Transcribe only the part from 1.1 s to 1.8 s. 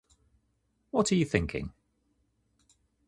are you thinking?